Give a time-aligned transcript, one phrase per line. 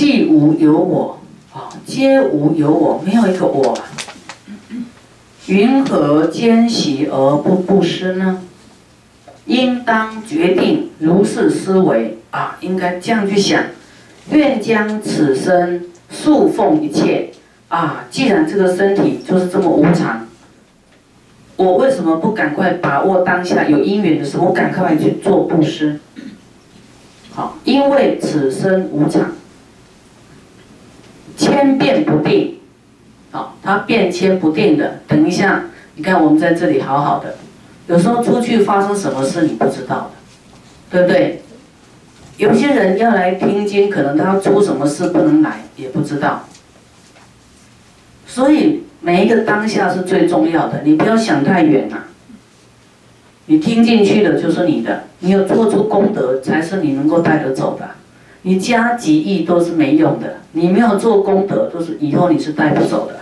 [0.00, 1.18] 既无有我，
[1.52, 3.78] 啊，皆无有我，没有一个我，
[5.44, 8.42] 云何兼习而不布施呢？
[9.44, 13.62] 应当决定如是思维啊，应该这样去想，
[14.30, 17.32] 愿将此身束奉一切
[17.68, 18.06] 啊。
[18.10, 20.26] 既然这个身体就是这么无常，
[21.56, 26.00] 我为什么不赶快把握当下有因缘的时候，赶快去做布施？
[27.32, 29.32] 好，因为此身无常。
[31.40, 32.58] 千变不定，
[33.30, 35.00] 好，它变迁不定的。
[35.08, 37.36] 等一下，你看我们在这里好好的，
[37.86, 40.10] 有时候出去发生什么事你不知道的，
[40.90, 41.40] 对不对？
[42.36, 46.44] 有些人要来听经，可能他出什么事不能来，也不知道。
[48.26, 52.02] 所以每一个当下是最重要的，你不要想太远呐。
[53.46, 57.88] 你听进去的就是你的，你有做出功德，才是你能够带得走的。
[58.42, 63.16] 你加几亿都是没用的，你没有做功德，都是以后你是带不走的。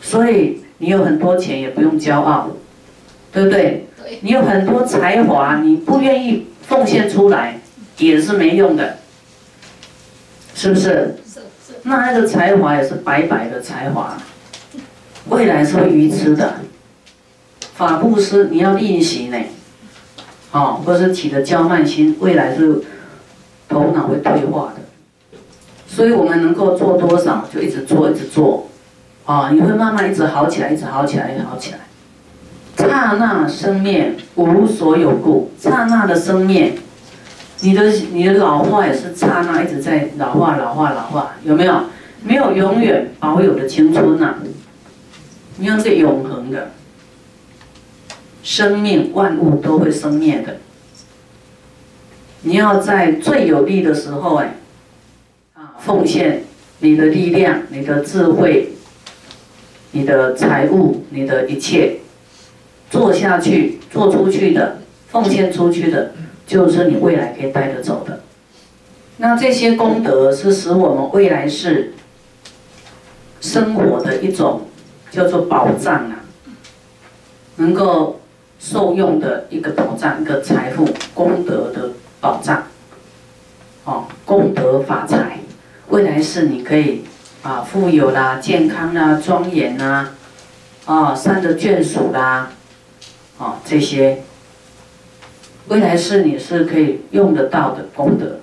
[0.00, 2.50] 所以你有很多钱也不用骄傲，
[3.32, 3.86] 对不对？
[4.22, 7.60] 你有很多才华，你不愿意奉献出来，
[7.98, 8.96] 也是没用的，
[10.54, 11.16] 是不是？
[11.26, 11.74] 是是。
[11.82, 14.16] 那那个才华也是白白的才华，
[15.28, 16.60] 未来是会愚痴的。
[17.74, 19.38] 法布施你要练习呢，
[20.52, 22.82] 哦，或是起的骄慢心，未来是。
[23.68, 25.38] 头脑会退化的，
[25.86, 28.68] 所以我们能够做多少就一直做，一直做，
[29.24, 31.78] 啊，你会慢慢一直好起来，一直好起来，一直好起来。
[32.76, 36.74] 刹那生灭无所有故，刹那的生灭，
[37.60, 41.80] 你的你的老化也是刹那一直在老化，老化，老化，有没有？
[42.26, 44.36] 没有永远保有的青春呐，
[45.58, 46.70] 没有这永恒的
[48.42, 50.56] 生命，万物都会生灭的。
[52.46, 54.54] 你要在最有利的时候，哎，
[55.54, 56.44] 啊，奉献
[56.80, 58.72] 你的力量、你的智慧、
[59.92, 62.00] 你的财物、你的一切，
[62.90, 64.76] 做下去、做出去的、
[65.08, 66.12] 奉献出去的，
[66.46, 68.20] 就是你未来可以带得走的。
[69.16, 71.94] 那这些功德是使我们未来是
[73.40, 74.68] 生活的一种
[75.10, 76.24] 叫做保障啊，
[77.56, 78.20] 能够
[78.58, 81.90] 受用的一个保障、一个财富、功德的。
[82.24, 82.62] 保障，
[83.84, 85.40] 哦，功德法财，
[85.90, 87.04] 未来世你可以
[87.42, 90.08] 啊富有啦、健康啦、庄严啦，
[90.86, 92.48] 啊善的眷属啦，
[93.38, 94.22] 啊这些，
[95.68, 98.40] 未来世你是可以用得到的功德。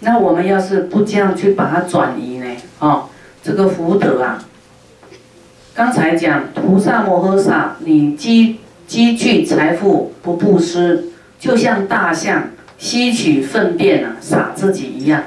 [0.00, 2.56] 那我们要是不这样去把它转移呢？
[2.78, 3.10] 啊，
[3.42, 4.42] 这个福德啊，
[5.74, 11.04] 刚才讲菩萨摩诃萨，你积积聚财富不布施。
[11.38, 15.22] 就像大象吸取粪便啊，撒自己一样，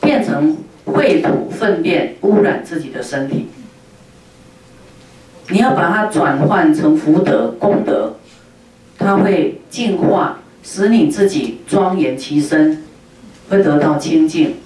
[0.00, 3.46] 变成秽土粪便，污染自己的身体。
[5.48, 8.16] 你要把它转换成福德功德，
[8.98, 12.82] 它会净化，使你自己庄严其身，
[13.48, 14.56] 会得到清净，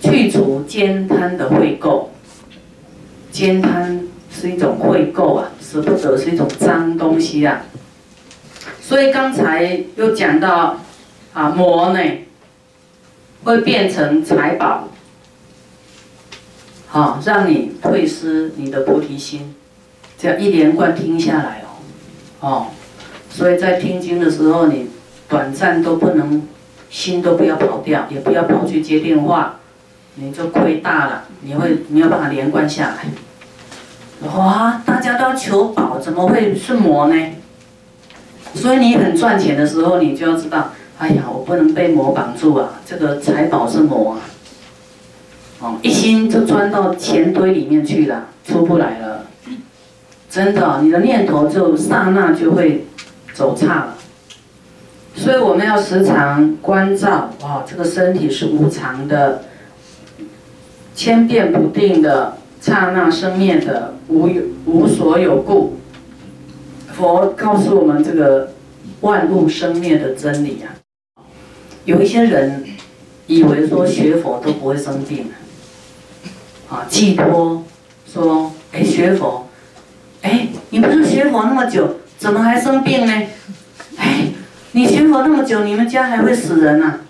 [0.00, 2.06] 去除奸贪的秽垢。
[3.30, 4.00] 奸贪
[4.30, 7.64] 是一种秽垢啊，舍不得是一种脏东西啊。
[8.86, 10.76] 所以刚才又讲到，
[11.32, 11.98] 啊魔呢，
[13.42, 14.90] 会变成财宝，
[16.88, 19.54] 好让你退失你的菩提心，
[20.18, 22.66] 这样一连贯听下来哦，哦，
[23.30, 24.90] 所以在听经的时候，你
[25.30, 26.46] 短暂都不能，
[26.90, 29.60] 心都不要跑掉，也不要跑去接电话，
[30.16, 34.28] 你就亏大了，你会没有办法连贯下来。
[34.28, 37.30] 哇，大家都求宝，怎么会是魔呢？
[38.54, 42.80] 所以你很赚钱的时候，你就要知道，哎呀，我不能被魔绑住啊！
[42.86, 44.20] 这个财宝是魔啊，
[45.60, 49.26] 哦，一心就钻到钱堆里面去了，出不来了。
[50.30, 52.86] 真的，你的念头就刹那就会
[53.32, 53.94] 走差了。
[55.14, 59.42] 所以我们要时常关照，哇，这个身体是无常的，
[60.94, 65.74] 千变不定的，刹那生灭的，无有无所有故。
[66.96, 68.52] 佛告诉我们这个
[69.00, 70.78] 万物生灭的真理啊，
[71.84, 72.64] 有一些人
[73.26, 75.32] 以为说学佛都不会生病，
[76.70, 77.64] 啊，寄托
[78.06, 79.48] 说，哎，学佛，
[80.22, 83.12] 哎，你不是学佛那么久，怎么还生病呢？
[83.96, 84.28] 哎，
[84.72, 87.00] 你学佛那么久，你们家还会死人呐？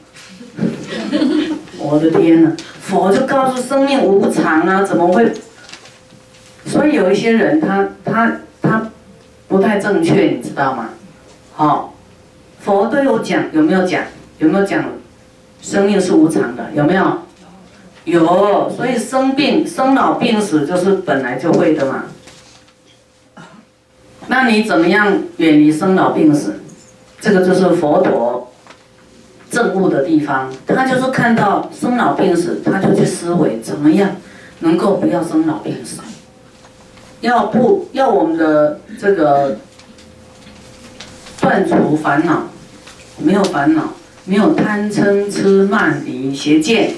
[1.79, 5.31] 我的天呐，佛就告诉生命无常啊，怎么会？
[6.65, 8.33] 所以有一些人，他他。
[9.55, 10.89] 不太正确，你知道吗？
[11.55, 11.95] 好，
[12.59, 14.03] 佛都有讲，有没有讲？
[14.39, 14.85] 有没有讲？
[15.63, 17.19] 生命是无常的，有没有？
[18.05, 22.07] 有，所以生病、生老病死就是本来就会的嘛。
[24.27, 26.57] 那你怎么样远离生老病死？
[27.21, 28.53] 这个就是佛陀
[29.53, 30.53] 证悟的地方。
[30.67, 34.17] 他就是看到生老病死，他就去思维怎么样
[34.59, 36.01] 能够不要生老病死。
[37.25, 39.57] 要不要我们的这个
[41.41, 42.43] 断除烦恼？
[43.17, 43.95] 没有烦恼，
[44.27, 46.93] 没有贪嗔痴慢疑邪见。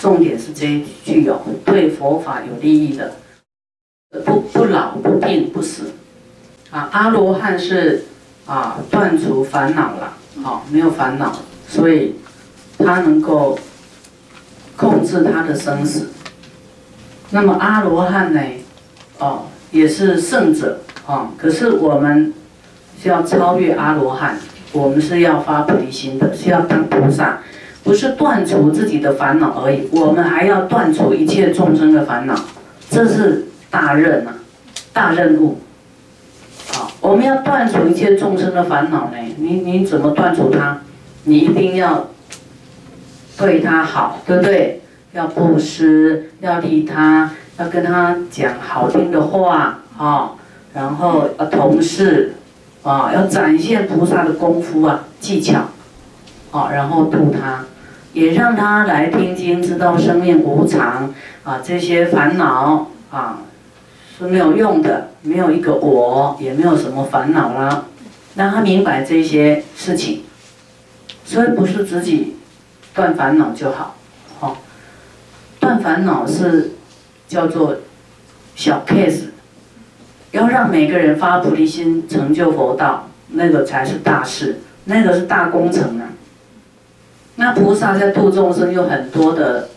[0.00, 3.12] 重点是这一句有对佛法有利益的，
[4.24, 5.92] 不不老不病不死。
[6.72, 8.06] 啊，阿罗汉是
[8.44, 11.32] 啊断除烦恼了，好没有烦恼，
[11.68, 12.16] 所以
[12.76, 13.56] 他能够
[14.76, 16.08] 控制他的生死。
[17.30, 18.40] 那么阿罗汉呢，
[19.18, 22.32] 哦也是圣者啊，可是我们
[22.98, 24.38] 需要超越阿罗汉，
[24.72, 27.40] 我们是要发菩提心的，是要当菩萨，
[27.82, 32.34] 不是断除自己的烦恼而已，我们还要断除一切众生的烦恼，
[32.88, 34.34] 这是大任啊，
[34.92, 35.58] 大任务。
[37.00, 39.16] 我们要断除一切众生的烦恼呢？
[39.36, 40.80] 你你怎么断除它？
[41.24, 42.08] 你一定要
[43.36, 44.80] 对他好，对不对？
[45.12, 50.32] 要布施，要利他，要跟他讲好听的话啊，
[50.74, 52.34] 然后要同事
[52.82, 55.60] 啊，要展现菩萨的功夫啊，技巧
[56.50, 57.64] 啊，然后度他，
[58.12, 61.12] 也让他来听经，知道生命无常
[61.44, 63.40] 啊，这些烦恼啊。
[64.18, 67.84] 是没有用的，没有一个我，也没有什么烦恼啦。
[68.34, 70.22] 让他明白这些事情，
[71.22, 72.36] 所以不是自己
[72.94, 73.94] 断烦恼就好，
[74.40, 74.56] 哦，
[75.60, 76.75] 断烦恼是
[77.28, 77.76] 叫做
[78.54, 79.26] 小 case，
[80.32, 86.08] 要让每个人发菩提心，成就佛道，那个才是大事，那个是大工程啊。
[87.36, 89.68] 那菩萨在度众生有很多的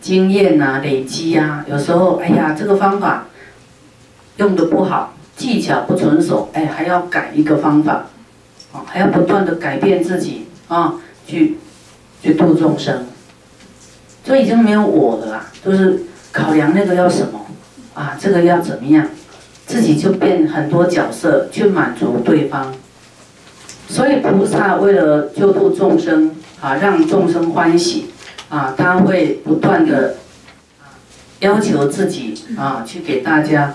[0.00, 3.24] 经验呐，累积啊，有时候哎呀，这个方法。
[4.38, 8.06] 用的不好，技巧不纯熟，哎，还要改一个方法，
[8.72, 10.94] 啊，还要不断的改变自己啊，
[11.26, 11.58] 去
[12.22, 13.04] 去度众生，
[14.22, 16.04] 这已经没有我了啦，就是
[16.38, 17.46] 考量那个要什么，
[17.94, 19.08] 啊，这个要怎么样，
[19.66, 22.72] 自己就变很多角色去满足对方，
[23.88, 28.10] 所以菩萨为了救度众生啊，让众生欢喜
[28.48, 30.14] 啊，他会不断的
[31.40, 33.74] 要求自己啊，去给大家。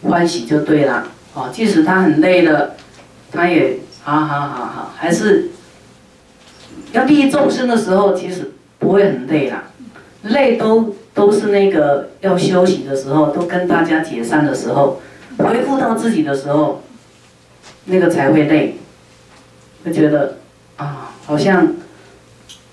[0.00, 2.76] 欢喜就对了，哦，即使他很累了，
[3.32, 5.50] 他也好好好好，还是
[6.92, 9.64] 要利益众生的时候，其实不会很累啦。
[10.22, 15.00] 累都都是那个要休息的时候，都跟大家解散的时候，
[15.38, 16.82] 恢复到自己的时候，
[17.86, 18.76] 那个才会累，
[19.84, 20.38] 会觉得
[20.76, 21.74] 啊，好像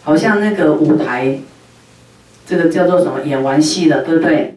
[0.04, 1.40] 好像那个舞台，
[2.46, 3.22] 这个叫做什么？
[3.26, 4.54] 演完戏了，对不对？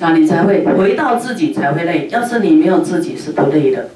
[0.00, 2.08] 那你才会回到自己才会累。
[2.10, 3.90] 要是你没有自己是不累的，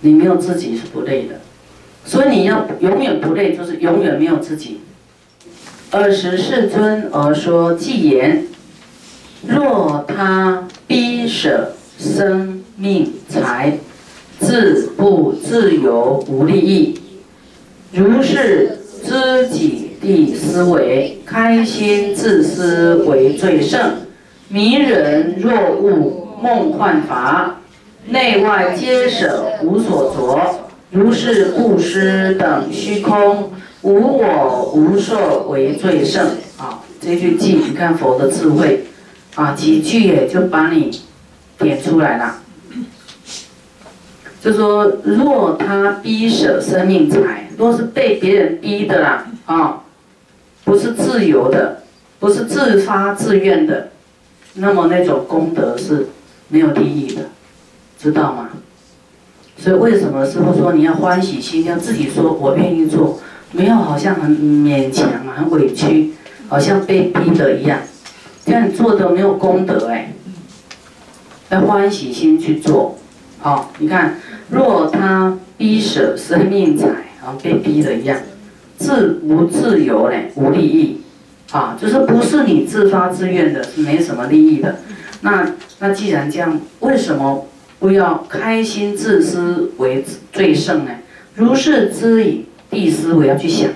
[0.00, 1.36] 你没有自己是不累的。
[2.04, 4.80] 所以你要永远不累，就是永远没有自己。
[5.92, 8.46] 二十世尊而说偈言：
[9.44, 13.76] 若他逼舍生命财，
[14.38, 17.00] 自不自由无利益。
[17.90, 23.80] 如是知己地思维，开心自私为最胜。
[24.48, 27.58] 迷人若悟梦幻法，
[28.06, 33.50] 内外皆舍无所着，如是布施等虚空，
[33.82, 36.26] 无我无受为最胜。
[36.58, 38.84] 啊，这句偈，你看佛的智慧，
[39.34, 41.00] 啊，几句也就把你
[41.58, 42.36] 点出来了。
[44.42, 49.82] 就说若他逼舍生命财，若是被别人逼的啦，啊，
[50.64, 51.82] 不是自由的，
[52.18, 53.88] 不是自发自愿的。
[54.54, 56.08] 那么那种功德是
[56.48, 57.22] 没有利益的，
[57.98, 58.48] 知道吗？
[59.56, 63.20] 所以为什么师傅说你要欢喜心，要自己说我愿意做，
[63.52, 66.12] 没有好像很勉强，很委屈，
[66.48, 67.80] 好像被逼的一样，
[68.44, 70.12] 这样做的没有功德哎。
[71.50, 72.96] 要欢喜心去做，
[73.40, 74.16] 好，你看，
[74.50, 76.86] 若他逼舍生命财，
[77.20, 78.16] 好像被逼的一样，
[78.78, 81.00] 自无自由嘞，无利益。
[81.50, 84.76] 啊，就是不是你自发自愿的，是没什么利益的。
[85.22, 85.44] 那
[85.80, 87.48] 那既然这样，为什么
[87.80, 90.92] 不要开心自私为最胜呢？
[91.34, 93.68] 如是知以地思，我要去想，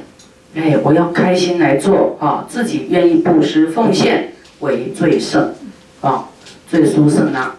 [0.55, 5.53] 哎，我要开心来做啊，自己愿意布施奉献为最胜，
[6.01, 6.29] 啊，
[6.71, 7.59] 最殊胜啊。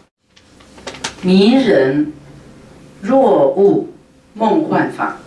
[1.21, 2.13] 迷人
[3.01, 3.89] 若悟
[4.33, 5.17] 梦幻法，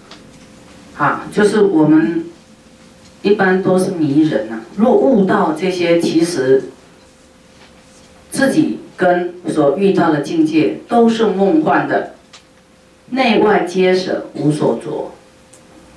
[0.97, 2.25] 啊，就是我们。
[3.21, 4.61] 一般都是迷人呐。
[4.77, 6.63] 若悟到这些，其实
[8.31, 12.15] 自己跟所遇到的境界都是梦幻的，
[13.11, 15.11] 内外皆舍，无所着。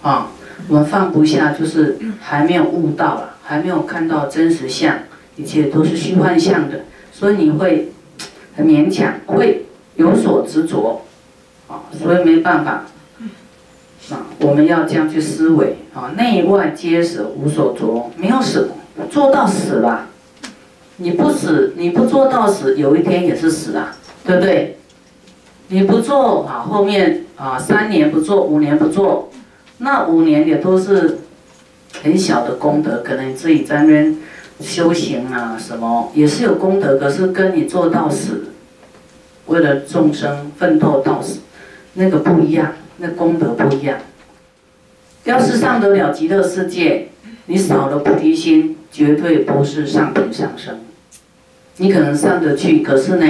[0.02, 0.32] 啊，
[0.68, 4.96] 我们放不下，就是还没有悟到啊，还没有看到真实相，
[5.36, 6.82] 一切都是虚幻相的，
[7.12, 7.92] 所以你会
[8.56, 9.66] 很勉强，会
[9.96, 11.02] 有所执着，
[11.68, 12.86] 啊，所以没办法。
[14.10, 18.72] 啊，我们要这样去思维啊，内外皆舍，无所着，没有死，
[19.10, 20.08] 做到死吧。
[20.98, 24.78] 你不死，你不做到死，有一天也是死啊，对不对？
[25.70, 29.32] 你不做啊，后面啊，三年不做，五年不做。
[29.84, 31.18] 那五年也都是
[32.04, 34.16] 很小的功德，可能你自己在那边
[34.60, 38.50] 修行啊，什么也是有功德，可是跟你做到死，
[39.48, 41.40] 为了众生奋斗到死，
[41.96, 43.98] 那个不一样，那功德不一样。
[45.24, 47.08] 要是上得了极乐世界，
[47.48, 50.80] 你少了菩提心，绝对不是上品上升。
[51.78, 53.26] 你可能上得去，可是呢，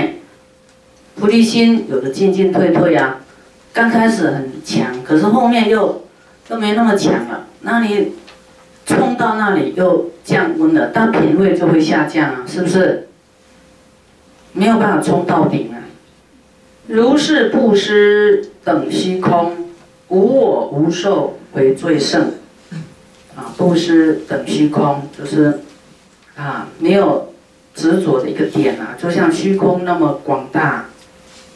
[1.15, 3.22] 菩提心有的进进退退啊，
[3.72, 6.00] 刚开始很强，可是后面又。
[6.51, 8.12] 都没那么强了，那你
[8.86, 13.08] 冲到那里又降温了，但品位就会下降啊，是不是？
[14.51, 15.79] 没有办法冲到顶啊。
[16.88, 19.70] 如是布施等虚空，
[20.10, 22.34] 无我无受为最胜。
[23.34, 25.62] 啊，布施等虚空就是
[26.36, 27.34] 啊，没有
[27.74, 30.88] 执着的一个点啊，就像虚空那么广大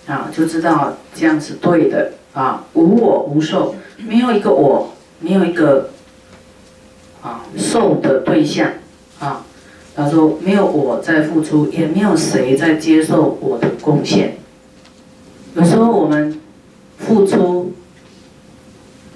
[0.08, 3.74] 啊，就知道这样是对的啊，无我无受。
[3.98, 5.90] 没有一个我，没有一个
[7.24, 8.70] 啊受的对象
[9.20, 9.44] 啊。
[9.96, 14.36] 他说没有我在付出，也没有谁在接受我的贡献。
[15.56, 16.40] 有时候我们
[16.98, 17.72] 付出，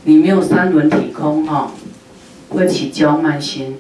[0.06, 1.74] 你没有三轮体空啊，
[2.48, 3.78] 会起骄慢心。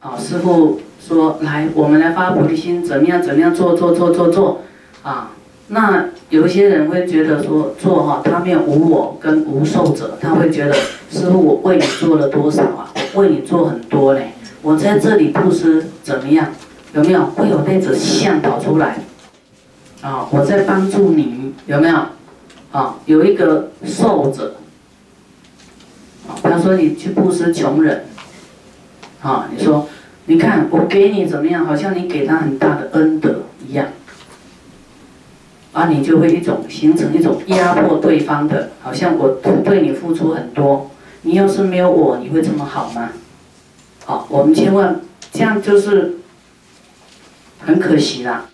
[0.00, 3.22] 啊，师傅说来，我们来发菩提心，怎么样？
[3.22, 3.72] 怎么样做？
[3.74, 4.60] 做做做做
[5.02, 5.30] 啊。
[5.68, 10.74] 那有一些人会觉得说做哈，他没有无我跟无受者，他会觉得
[11.10, 12.92] 师傅我为你做了多少啊？
[13.14, 16.48] 为你做很多嘞，我在这里布施怎么样？
[16.92, 18.98] 有没有会有那种相跑出来？
[20.02, 21.96] 啊，我在帮助你，有没有？
[22.70, 24.56] 啊，有一个受者，
[26.28, 28.04] 啊，他说你去布施穷人，
[29.22, 29.88] 啊，你说
[30.26, 31.64] 你看我给你怎么样？
[31.64, 33.86] 好像你给他很大的恩德一样。
[35.74, 40.88] 啊，你就会一种形成一种压迫对方的，好像我对你付出很多，
[41.22, 43.10] 你要是没有我，你会这么好吗？
[44.04, 45.00] 好，我们千万
[45.32, 46.14] 这样就是
[47.58, 48.46] 很可惜啦。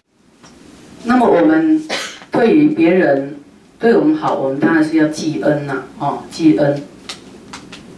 [1.04, 1.82] 那么我们
[2.30, 3.36] 对于别人
[3.78, 6.82] 对我们好，我们当然是要记恩呐，哦，记恩。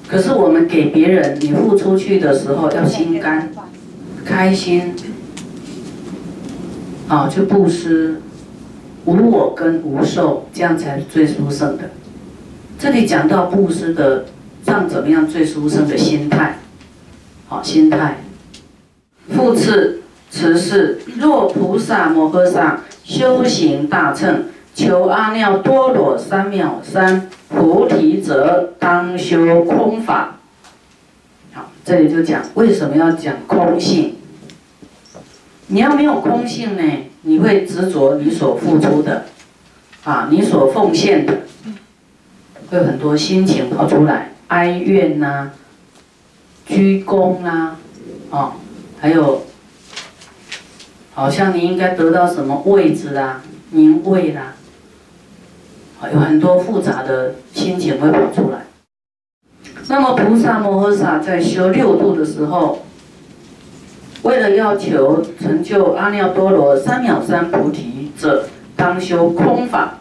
[0.09, 3.51] 可是我们给别人，你付出去的时候要心甘，
[4.25, 4.95] 开心，
[7.07, 8.21] 啊，去布施。
[9.05, 11.91] 无我跟无受，这样才是最殊胜的。
[12.79, 14.25] 这里讲到布施的，
[14.65, 16.59] 让怎么样最殊胜的心态？
[17.49, 18.19] 好，心态。
[19.35, 24.45] 复次，此事若菩萨摩诃萨修行大乘，
[24.75, 30.39] 求阿耨多罗三藐三菩提者，当修空法。
[31.53, 34.17] 好，这里就讲为什么要讲空性。
[35.69, 36.83] 你要没有空性呢？
[37.23, 39.27] 你会执着你所付出的，
[40.05, 41.43] 啊，你所奉献的，
[42.69, 45.51] 会有很多心情跑出来，哀怨呐，
[46.67, 47.79] 鞠躬啊，
[48.31, 48.53] 哦，
[48.99, 49.45] 还有，
[51.15, 54.55] 好像你应该得到什么位置啊，名位啦，
[56.01, 58.67] 啊，有很多复杂的心情会跑出来。
[59.89, 62.85] 那么菩萨摩诃萨在修六度的时候。
[64.23, 69.99] 为了要求成就阿耨多罗三藐三菩提者，当修空法，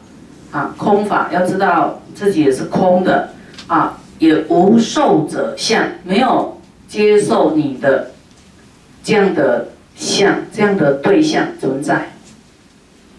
[0.51, 3.29] 啊，空法要知道自己也是空的，
[3.67, 8.11] 啊，也无受者相，没有接受你的
[9.03, 12.11] 这样的相，这样的对象存在。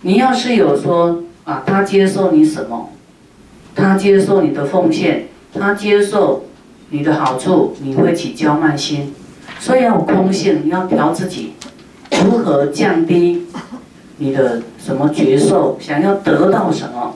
[0.02, 2.90] 你要是有说啊，他接受你什么，
[3.75, 6.44] 他接受你的奉献，他接受
[6.90, 9.12] 你的好处，你会起骄慢心。
[9.62, 11.52] 所以要有空性，你要调自己，
[12.25, 13.47] 如何降低
[14.16, 15.78] 你的什么觉受？
[15.81, 17.14] 想要得到什么？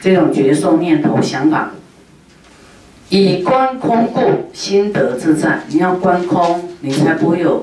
[0.00, 1.72] 这种觉受念头想法，
[3.08, 5.62] 以观空故，心得自在。
[5.66, 7.60] 你要观空，你才不会有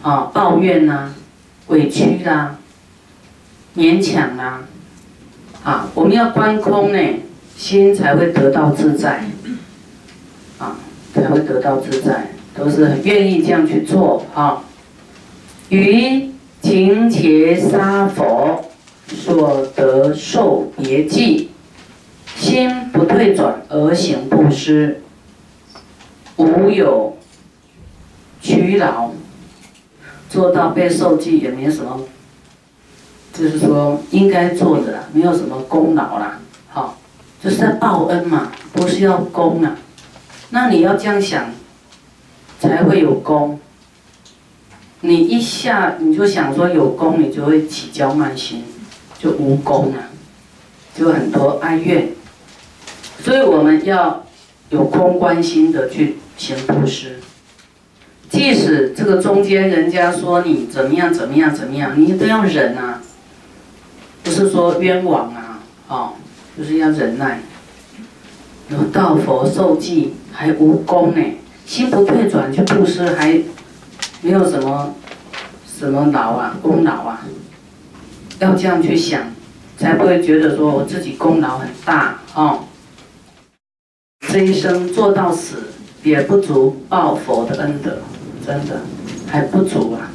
[0.00, 1.14] 啊抱怨呐、
[1.66, 2.56] 委屈啦、
[3.76, 4.62] 勉强啦。
[5.62, 6.98] 啊，我们要观空呢，
[7.58, 9.22] 心才会得到自在
[10.58, 10.78] 啊。
[11.14, 12.26] 才会得到自在，
[12.56, 14.62] 都是很愿意这样去做啊。
[15.68, 16.30] 于
[16.62, 18.64] 勤切杀佛
[19.08, 21.50] 所得受别记，
[22.36, 25.02] 心不退转而行布施，
[26.36, 27.16] 无有
[28.40, 29.10] 屈劳，
[30.28, 32.00] 做到被受记也没有什么，
[33.32, 36.98] 就是说应该做的，没有什么功劳啦，好，
[37.42, 39.76] 就是在报恩嘛，不是要功啊。
[40.50, 41.50] 那你要这样想，
[42.60, 43.58] 才会有功。
[45.00, 48.64] 你一下你就想说有功，你就会起骄慢心，
[49.18, 50.08] 就无功了，
[50.94, 52.08] 就很多哀怨。
[53.22, 54.24] 所以我们要
[54.70, 57.20] 有空观心的去行布施，
[58.30, 63.02] 即使这个中间人家说你怎么样怎么样怎么样，你都要忍啊，
[64.22, 66.12] 不是说冤枉啊，哦，
[66.56, 67.40] 就是要忍耐。
[68.68, 71.22] 有道佛受记还无功呢，
[71.66, 73.42] 心不退转去布施还。
[74.22, 74.94] 没有什么
[75.78, 77.20] 什么劳啊，功劳啊，
[78.40, 79.30] 要这样去想，
[79.78, 82.64] 才不会觉得说我自己功劳很大哦。
[84.26, 85.64] 这一生做到死
[86.02, 87.98] 也不足报佛的恩德，
[88.44, 88.80] 真的
[89.28, 90.10] 还不足啊。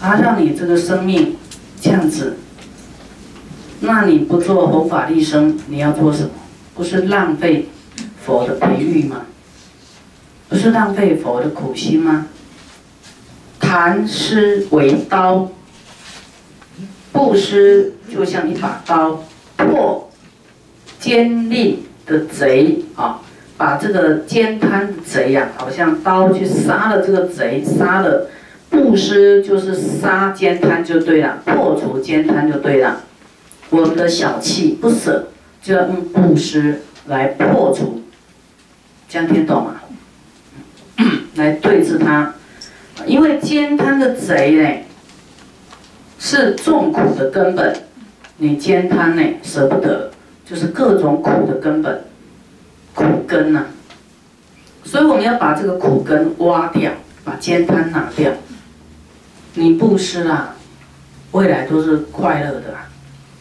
[0.00, 1.36] 他让你这个生命
[1.80, 2.38] 这样子，
[3.80, 6.30] 那你不做弘法利生，你要做什么？
[6.74, 7.68] 不是浪费
[8.24, 9.22] 佛的培育吗？
[10.48, 12.26] 不是浪费佛的苦心吗？
[13.60, 15.50] 禅师为刀，
[17.12, 19.22] 布施就像一把刀，
[19.56, 20.10] 破
[20.98, 23.20] 奸利的贼啊！
[23.58, 28.30] 把这个奸贪贼呀，好像刀去杀了这个贼，杀了
[28.70, 33.02] 布施就是杀奸贪就对了，破除奸贪就对了。
[33.68, 35.28] 我们的小气不舍，
[35.60, 38.02] 就要用布施来破除，
[39.08, 39.77] 这样听懂吗？
[41.38, 42.34] 来对治他，
[43.06, 44.68] 因为奸贪的贼呢，
[46.18, 47.74] 是众苦的根本。
[48.38, 50.10] 你奸贪呢，舍不得，
[50.44, 52.04] 就是各种苦的根本，
[52.94, 53.66] 苦根呐。
[54.84, 56.92] 所以我们要把这个苦根挖掉，
[57.24, 58.32] 把奸贪拿掉。
[59.54, 60.54] 你布施啦，
[61.32, 62.88] 未来都是快乐的啦，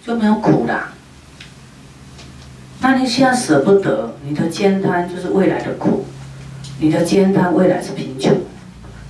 [0.05, 0.93] 就没有苦啦。
[2.81, 6.05] 那你现在舍不得，你的奸贪就是未来的苦。
[6.79, 8.35] 你的艰难未来是贫穷，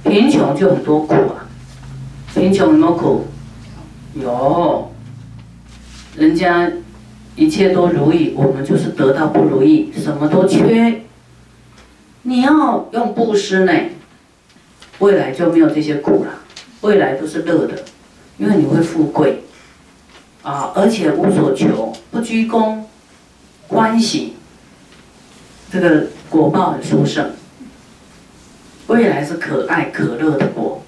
[0.03, 1.47] 贫穷就很多苦啊。
[2.33, 3.25] 贫穷有没有苦？
[4.15, 4.91] 有。
[6.15, 6.71] 人家
[7.35, 11.01] 一切都如意，我们就是得到不如意，什么都缺。
[12.23, 13.71] 你要用布施呢，
[14.99, 16.31] 未来就没有这些苦了，
[16.81, 17.83] 未来都是乐的，
[18.37, 19.43] 因为你会富贵
[20.41, 22.87] 啊，而且无所求，不居功，
[23.67, 24.33] 欢喜，
[25.71, 27.29] 这个果报很殊胜。
[28.87, 30.81] 未来是可爱可乐的果，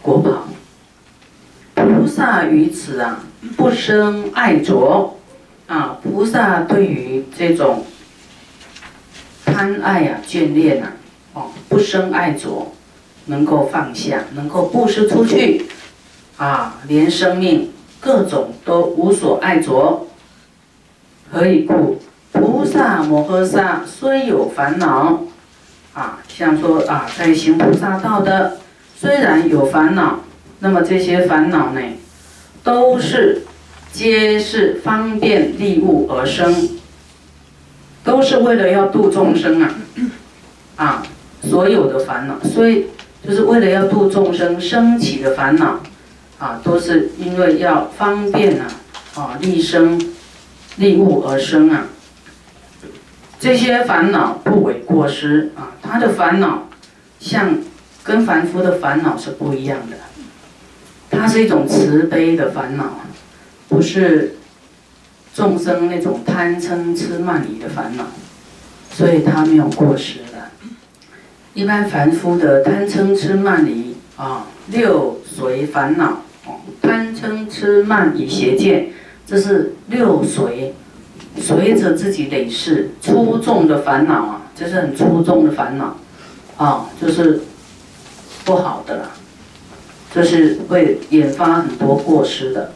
[0.00, 0.46] 果报。
[1.74, 3.24] 菩萨于此啊，
[3.56, 5.16] 不生爱着，
[5.66, 7.84] 啊，菩萨对于这种
[9.44, 10.92] 贪爱啊、眷恋呐，
[11.34, 12.72] 哦，不生爱着，
[13.26, 15.66] 能够放下，能够布施出去，
[16.36, 20.06] 啊，连生命各种都无所爱着。
[21.32, 22.00] 何以故？
[22.32, 25.20] 菩萨摩诃萨虽有烦恼。
[25.96, 28.58] 啊，像说啊，在行菩萨道的，
[29.00, 30.20] 虽然有烦恼，
[30.58, 31.80] 那么这些烦恼呢，
[32.62, 33.40] 都是
[33.92, 36.68] 皆是方便利物而生，
[38.04, 39.74] 都是为了要度众生啊，
[40.76, 41.02] 啊，
[41.42, 42.88] 所有的烦恼，所以
[43.26, 45.80] 就是为了要度众生升起的烦恼，
[46.38, 48.66] 啊，都是因为要方便啊，
[49.14, 49.98] 啊，利生
[50.76, 51.86] 利物而生啊。
[53.46, 56.66] 这些烦恼不为过失啊，他的烦恼
[57.20, 57.56] 像
[58.02, 59.96] 跟凡夫的烦恼是不一样的，
[61.08, 63.02] 它是一种慈悲的烦恼，
[63.68, 64.34] 不是
[65.32, 68.06] 众生那种贪嗔痴慢疑的烦恼，
[68.90, 70.50] 所以他没有过失的。
[71.54, 76.24] 一般凡夫的贪嗔痴慢疑啊，六随烦恼，
[76.82, 78.88] 贪嗔痴慢疑邪见，
[79.24, 80.74] 这是六随。
[81.38, 85.96] 随着自己累世粗重的烦恼啊，这是很粗重的烦恼，
[86.56, 87.40] 啊，就是
[88.44, 89.10] 不好的啦，
[90.12, 92.72] 这是会引发很多过失的。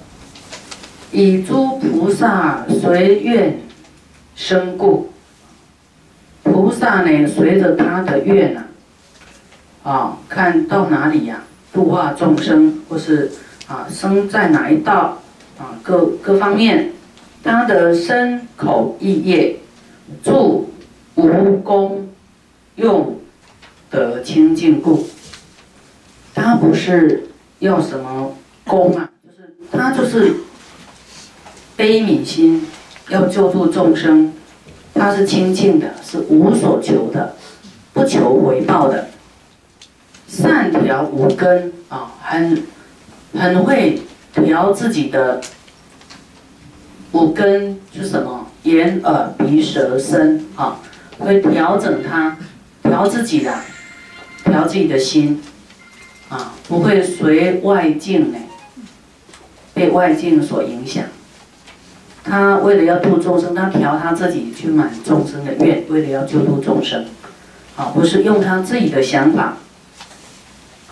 [1.11, 3.61] 以诸菩萨随愿
[4.37, 5.11] 生故，
[6.43, 8.65] 菩萨呢随着他的愿啊，
[9.83, 13.33] 啊，看到哪里呀，度化众生，或是
[13.67, 15.19] 啊生在哪一道
[15.59, 16.93] 啊，各各方面。
[17.43, 19.57] 他的身口意业，
[20.23, 20.71] 住
[21.15, 22.09] 无功
[22.77, 23.19] 用
[23.91, 25.07] 得清净故。
[26.35, 30.35] 他不是要什么功啊，就是他就是
[31.77, 32.67] 悲悯心，
[33.09, 34.33] 要救助众生，
[34.95, 37.35] 他是清净的，是无所求的，
[37.93, 39.09] 不求回报的，
[40.29, 42.63] 善调无根啊，很
[43.35, 44.01] 很会
[44.33, 45.41] 调自己的
[47.13, 48.47] 五根，是什么？
[48.65, 50.79] 眼耳鼻舌身啊，
[51.19, 52.37] 会调整它，
[52.83, 53.55] 调自己的，
[54.45, 55.43] 调自己的心。
[56.29, 58.39] 啊，不会随外境呢，
[59.75, 61.03] 被外境所影响。
[62.23, 67.05] 他为了要度众生，他调他自己去满众生的愿，为了要救度众生，
[67.77, 69.57] 啊，不是用他自己的想法，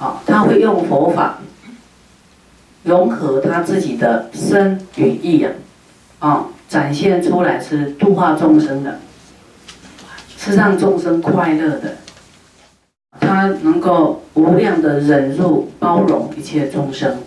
[0.01, 1.39] 啊，他会用佛法
[2.83, 5.55] 融合他自己的身与意呀，啊，
[6.19, 8.99] 啊展现出来是度化众生的，
[10.37, 11.97] 是让众生快乐的。
[13.21, 17.19] 他能够无量的忍辱包容一切众生，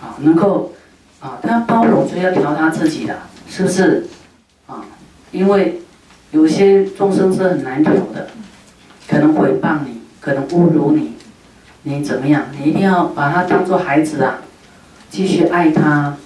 [0.00, 0.72] 啊，能够
[1.20, 3.16] 啊，他包容所以要调他自己的，
[3.48, 4.06] 是不是？
[4.66, 4.84] 啊，
[5.30, 5.80] 因为
[6.30, 8.28] 有些众生是很难调的，
[9.08, 11.14] 可能诽谤你，可能侮辱你，
[11.82, 12.46] 你怎么样？
[12.58, 14.38] 你一定要把他当做孩子啊，
[15.10, 16.16] 继续爱他。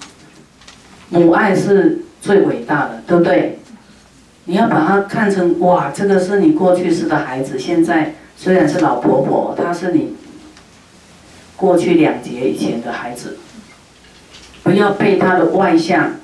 [1.15, 3.59] 母爱是最伟大的，对不对？
[4.45, 8.15] 你要把它看成哇，这个是你过去式的孩子，现在。
[8.37, 10.17] 虽然是老婆婆，她是你
[11.57, 13.37] 过去两劫以前的孩子，
[14.65, 16.15] 不要被她的外相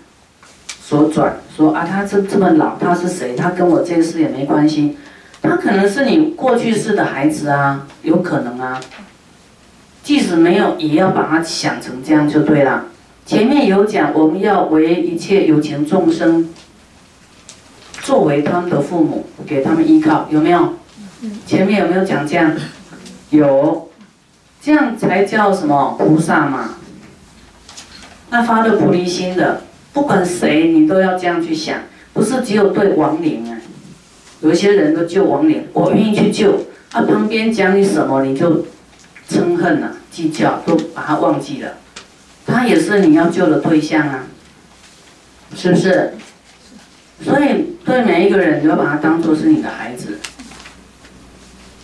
[0.83, 3.37] 所转，说啊，她这这么老，她是谁？
[3.37, 4.97] 她跟我这事也没关系，
[5.41, 8.81] 她可能是你过去式的孩子啊，有可能啊。
[10.03, 12.87] 即使没有，也要把它想成这样就对了。
[13.27, 16.49] 前面有讲，我们要为一切有情众生
[18.03, 20.75] 作为他们的父母，给他们依靠，有没有？
[21.47, 22.53] 前面有没有讲这样？
[23.31, 23.89] 有，
[24.61, 26.77] 这样才叫什么菩萨嘛？
[28.31, 31.79] 那发的菩提心的，不管谁，你都要这样去想，
[32.13, 33.57] 不是只有对亡灵啊。
[34.41, 38.65] 有一些人都救亡灵，我愿意去救，啊，旁边讲你什么，你就
[39.29, 41.75] 嗔恨了、计较，都把它忘记了。
[42.51, 44.27] 他也是你要救的对象啊，
[45.55, 46.13] 是不是？
[47.23, 50.19] 所以对每一个人，你要把他当做是你的孩子。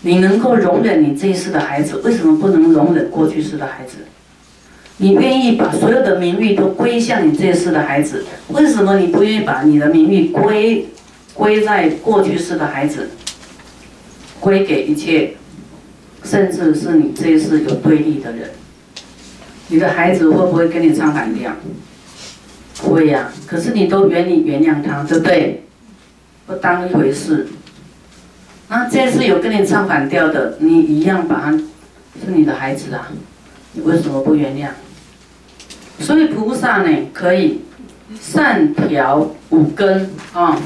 [0.03, 3.97] 你能够容忍你这一世的孩子，为什么不能容忍过去世的孩子？
[4.99, 10.87] 你愿意把所有的名誉都归向你这一世的孩子，为什么你不愿意把你的名誉归
[11.35, 13.11] 归在过去世的孩子，
[14.41, 15.35] 归给一切，
[16.25, 18.51] 甚至是你这一世有对立的人？
[19.69, 21.53] 你的孩子会不会跟你唱反调？
[22.83, 25.65] 会呀，可是你都愿意原谅他，对不对？
[26.47, 27.49] 不当一回事。
[28.69, 33.09] 那这次有跟你唱反调的，你一样把他是你的孩子啊，
[33.73, 34.69] 你为什么不原谅？
[35.99, 37.63] 所以菩萨呢，可以
[38.21, 40.61] 善调五根啊。